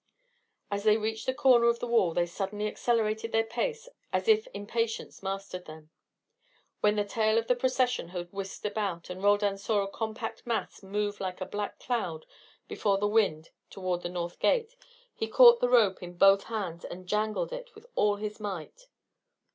[0.71, 4.47] As they reached the corner of the wall they suddenly accelerated their pace as if
[4.51, 5.91] impatience mastered them.
[6.79, 10.81] When the tail of the procession had whisked about and Roldan saw a compact mass
[10.81, 12.25] move like a black cloud
[12.67, 14.75] before the wind toward the north gate,
[15.13, 18.87] he caught the rope in both hands and jangled with all his might.